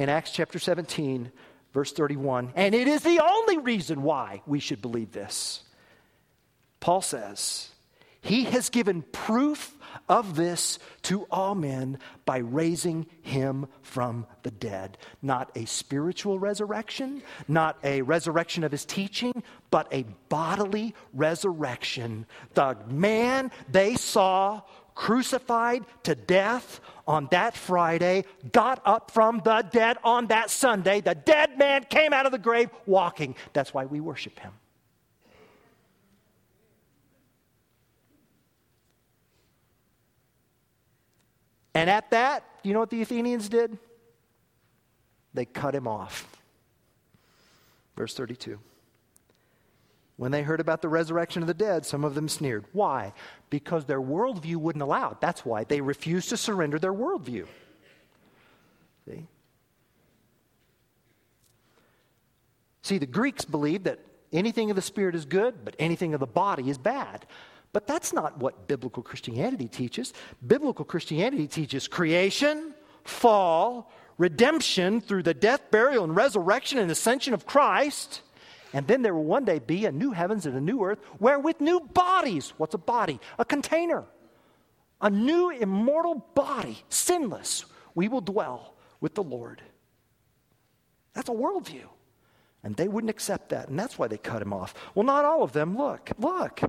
[0.01, 1.31] in Acts chapter 17,
[1.73, 2.53] verse 31.
[2.55, 5.61] And it is the only reason why we should believe this.
[6.79, 7.69] Paul says,
[8.19, 9.77] He has given proof
[10.09, 14.97] of this to all men by raising him from the dead.
[15.21, 22.25] Not a spiritual resurrection, not a resurrection of his teaching, but a bodily resurrection.
[22.55, 24.61] The man they saw
[24.95, 31.01] crucified to death on that Friday, got up from the dead on that Sunday.
[31.01, 33.35] The dead man came out of the grave walking.
[33.53, 34.51] That's why we worship him.
[41.73, 43.77] And at that, you know what the Athenians did?
[45.33, 46.27] They cut him off.
[47.95, 48.59] Verse 32.
[50.21, 52.65] When they heard about the resurrection of the dead, some of them sneered.
[52.73, 53.11] Why?
[53.49, 55.17] Because their worldview wouldn't allow it.
[55.19, 55.63] That's why.
[55.63, 57.47] They refused to surrender their worldview.
[59.07, 59.25] See?
[62.83, 63.97] See, the Greeks believed that
[64.31, 67.25] anything of the Spirit is good, but anything of the body is bad.
[67.73, 70.13] But that's not what biblical Christianity teaches.
[70.45, 77.47] Biblical Christianity teaches creation, fall, redemption through the death, burial, and resurrection and ascension of
[77.47, 78.21] Christ.
[78.73, 81.39] And then there will one day be a new heavens and a new earth where
[81.39, 83.19] with new bodies, what's a body?
[83.37, 84.05] A container.
[85.01, 87.65] A new immortal body, sinless,
[87.95, 89.61] we will dwell with the Lord.
[91.13, 91.87] That's a worldview.
[92.63, 94.73] And they wouldn't accept that, and that's why they cut him off.
[94.93, 95.75] Well, not all of them.
[95.75, 96.61] Look, look.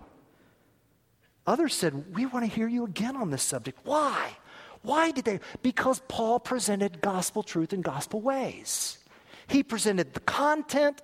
[1.47, 3.79] Others said, We want to hear you again on this subject.
[3.85, 4.31] Why?
[4.81, 5.41] Why did they?
[5.63, 8.99] Because Paul presented gospel truth in gospel ways.
[9.49, 11.03] He presented the content,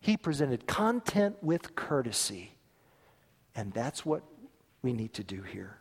[0.00, 2.52] he presented content with courtesy.
[3.54, 4.22] And that's what
[4.82, 5.78] we need to do here.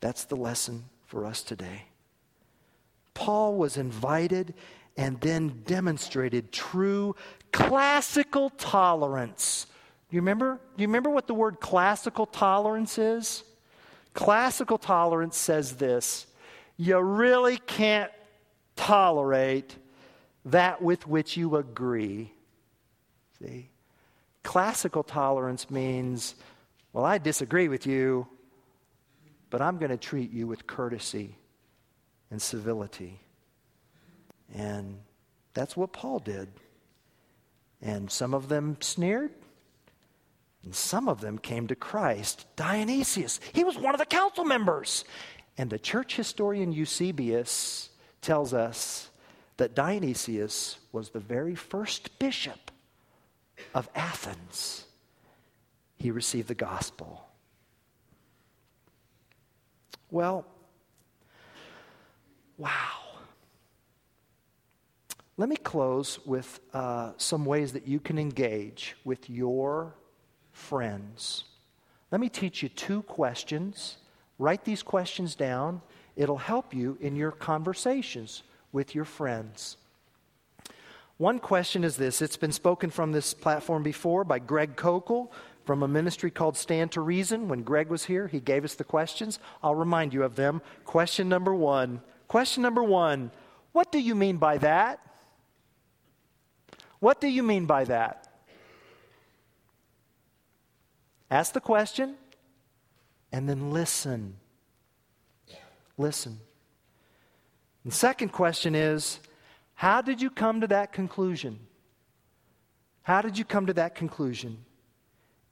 [0.00, 1.84] That's the lesson for us today.
[3.14, 4.54] Paul was invited
[4.96, 7.14] and then demonstrated true
[7.52, 9.66] classical tolerance
[10.12, 10.60] you remember?
[10.76, 13.44] Do you remember what the word classical tolerance is?
[14.12, 16.26] Classical tolerance says this
[16.76, 18.10] you really can't
[18.76, 19.76] tolerate
[20.44, 22.32] that with which you agree.
[24.42, 26.34] Classical tolerance means,
[26.92, 28.26] well, I disagree with you,
[29.50, 31.36] but I'm going to treat you with courtesy
[32.30, 33.20] and civility.
[34.54, 34.98] And
[35.54, 36.48] that's what Paul did.
[37.80, 39.30] And some of them sneered,
[40.64, 42.46] and some of them came to Christ.
[42.56, 45.04] Dionysius, he was one of the council members.
[45.58, 47.90] And the church historian Eusebius
[48.22, 49.10] tells us
[49.58, 52.71] that Dionysius was the very first bishop
[53.74, 54.84] of Athens.
[55.96, 57.26] He received the gospel.
[60.10, 60.46] Well,
[62.58, 62.70] wow.
[65.36, 69.94] Let me close with uh, some ways that you can engage with your
[70.52, 71.44] friends.
[72.10, 73.96] Let me teach you two questions.
[74.38, 75.80] Write these questions down.
[76.14, 79.78] It'll help you in your conversations with your friends.
[81.22, 85.30] One question is this it's been spoken from this platform before by Greg Koukl
[85.64, 87.46] from a ministry called Stand to Reason.
[87.46, 89.38] When Greg was here, he gave us the questions.
[89.62, 90.62] I'll remind you of them.
[90.84, 92.02] Question number one.
[92.26, 93.30] Question number one
[93.70, 94.98] What do you mean by that?
[96.98, 98.26] What do you mean by that?
[101.30, 102.16] Ask the question
[103.30, 104.38] and then listen.
[105.96, 106.40] Listen.
[107.84, 109.20] The second question is
[109.82, 111.58] how did you come to that conclusion?
[113.02, 114.58] How did you come to that conclusion?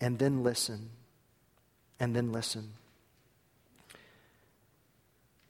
[0.01, 0.91] And then listen.
[1.99, 2.71] And then listen.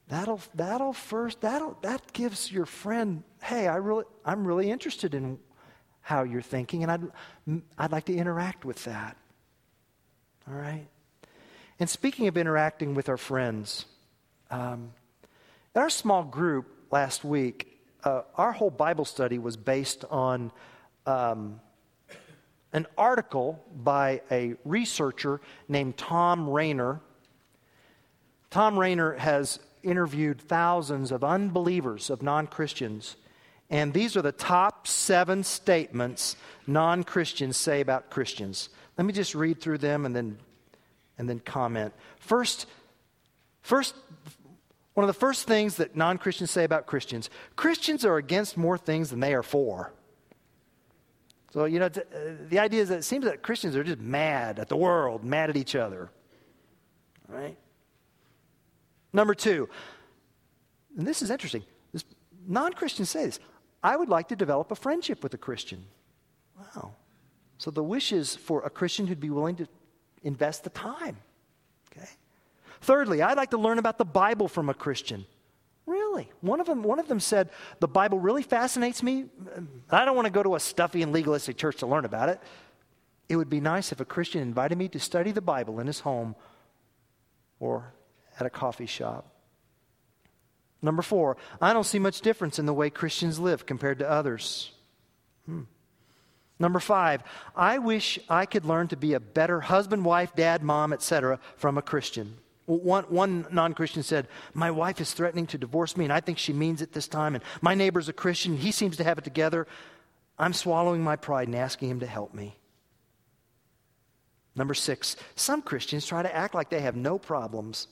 [0.08, 5.38] That'll, that'll first, that'll, that gives your friend, hey, I really, I'm really interested in
[6.00, 9.18] how you're thinking, and I'd, I'd like to interact with that.
[10.48, 10.86] All right?
[11.78, 13.84] And speaking of interacting with our friends,
[14.50, 14.94] um,
[15.74, 17.70] in our small group last week,
[18.04, 20.52] uh, our whole Bible study was based on
[21.06, 21.60] um,
[22.72, 27.00] an article by a researcher named Thom Rainer.
[28.50, 33.16] Thom Rainer has interviewed thousands of unbelievers, of non Christians,
[33.70, 36.36] and these are the top seven statements
[36.66, 38.68] non Christians say about Christians.
[38.98, 40.38] Let me just read through them and then,
[41.18, 41.94] and then comment.
[42.18, 42.66] First,
[43.62, 43.94] first,
[45.00, 48.76] one of the first things that non Christians say about Christians Christians are against more
[48.76, 49.94] things than they are for.
[51.52, 52.00] So, you know, uh,
[52.50, 55.48] the idea is that it seems that Christians are just mad at the world, mad
[55.48, 56.10] at each other.
[57.28, 57.56] Right?
[59.14, 59.70] Number two,
[60.98, 61.64] and this is interesting.
[62.46, 63.40] Non Christians say this
[63.82, 65.82] I would like to develop a friendship with a Christian.
[66.58, 66.92] Wow.
[67.56, 69.66] So the wish is for a Christian who'd be willing to
[70.22, 71.16] invest the time.
[71.90, 72.10] Okay.
[72.80, 75.26] Thirdly, I'd like to learn about the Bible from a Christian.
[75.86, 76.30] Really?
[76.40, 77.50] One of them, one of them said,
[77.80, 79.26] The Bible really fascinates me.
[79.90, 82.40] I don't want to go to a stuffy and legalistic church to learn about it.
[83.28, 86.00] It would be nice if a Christian invited me to study the Bible in his
[86.00, 86.34] home
[87.58, 87.92] or
[88.38, 89.26] at a coffee shop.
[90.82, 94.72] Number four, I don't see much difference in the way Christians live compared to others.
[95.44, 95.62] Hmm.
[96.58, 97.22] Number five,
[97.54, 101.38] I wish I could learn to be a better husband, wife, dad, mom, etc.
[101.56, 102.36] from a Christian.
[102.78, 106.38] One, one non Christian said, My wife is threatening to divorce me, and I think
[106.38, 107.34] she means it this time.
[107.34, 109.66] And my neighbor's a Christian, he seems to have it together.
[110.38, 112.56] I'm swallowing my pride and asking him to help me.
[114.54, 117.88] Number six, some Christians try to act like they have no problems.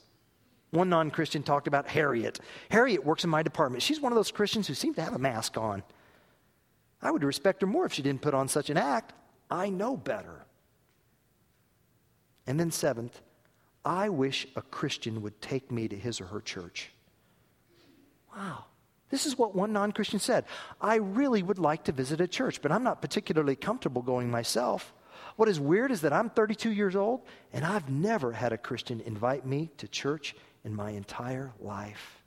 [0.71, 2.39] One non Christian talked about Harriet.
[2.69, 3.83] Harriet works in my department.
[3.83, 5.83] She's one of those Christians who seem to have a mask on.
[7.01, 9.13] I would respect her more if she didn't put on such an act.
[9.49, 10.45] I know better.
[12.45, 13.21] And then, seventh,
[13.83, 16.91] I wish a Christian would take me to his or her church.
[18.35, 18.65] Wow.
[19.09, 20.45] This is what one non Christian said.
[20.79, 24.93] I really would like to visit a church, but I'm not particularly comfortable going myself.
[25.35, 27.21] What is weird is that I'm 32 years old
[27.53, 32.21] and I've never had a Christian invite me to church in my entire life.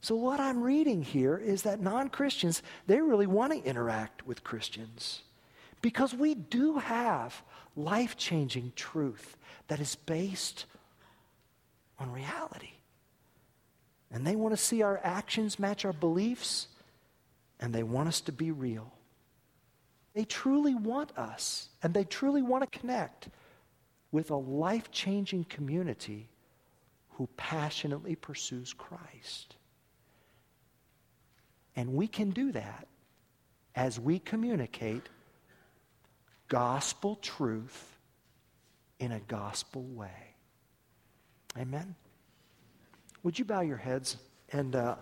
[0.00, 4.44] So, what I'm reading here is that non Christians, they really want to interact with
[4.44, 5.22] Christians
[5.82, 7.42] because we do have
[7.76, 9.36] life changing truth
[9.68, 10.64] that is based
[11.98, 12.70] on reality.
[14.10, 16.68] And they want to see our actions match our beliefs,
[17.60, 18.92] and they want us to be real.
[20.14, 23.28] They truly want us, and they truly want to connect
[24.10, 26.28] with a life changing community
[27.10, 29.56] who passionately pursues Christ.
[31.74, 32.86] And we can do that
[33.74, 35.08] as we communicate
[36.48, 37.96] gospel truth
[38.98, 40.34] in a gospel way.
[41.58, 41.94] Amen?
[43.22, 44.16] Would you bow your heads
[44.52, 44.96] and uh,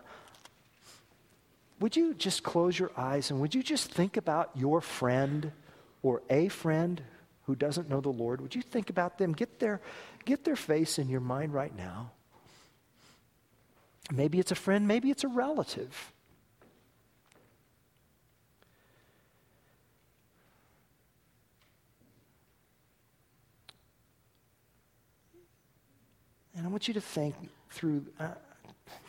[1.81, 5.53] would you just close your eyes and would you just think about your friend
[6.03, 7.03] or a friend
[7.43, 8.41] who doesn't know the Lord?
[8.41, 9.33] Would you think about them?
[9.33, 9.81] Get their,
[10.25, 12.13] get their face in your mind right now.
[14.13, 16.14] Maybe it's a friend, maybe it's a relative.
[26.57, 27.35] And I want you to think
[27.71, 28.29] through uh,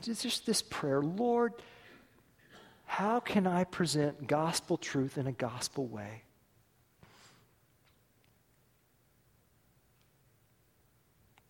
[0.02, 1.54] just this prayer Lord,
[2.86, 6.24] how can I present gospel truth in a gospel way?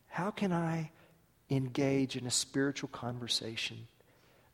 [0.07, 0.91] How can I
[1.49, 3.87] engage in a spiritual conversation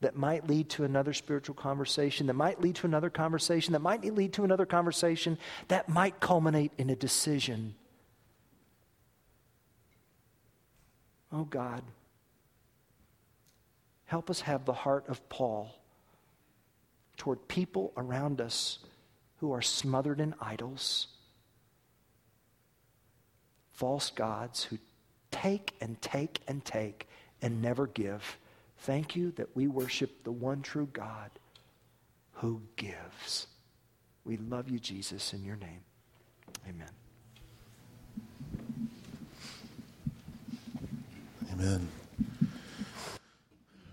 [0.01, 4.03] that might lead to another spiritual conversation, that might lead to another conversation, that might
[4.03, 5.37] lead to another conversation,
[5.67, 7.75] that might culminate in a decision?
[11.33, 11.81] Oh God,
[14.05, 15.73] help us have the heart of Paul
[17.17, 18.79] toward people around us
[19.37, 21.07] who are smothered in idols,
[23.71, 24.77] false gods who
[25.31, 27.07] take and take and take
[27.41, 28.37] and never give.
[28.79, 31.31] Thank you that we worship the one true God
[32.33, 33.47] who gives.
[34.25, 35.81] We love you, Jesus, in your name.
[36.67, 37.00] Amen.
[41.61, 41.87] Amen.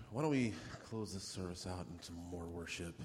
[0.09, 0.53] Why don't we
[0.89, 2.99] close this service out into more worship?